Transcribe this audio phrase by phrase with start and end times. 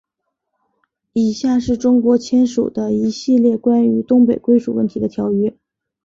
[1.13, 5.55] 以下是中国签署的一系列关于东北归属问题的条约。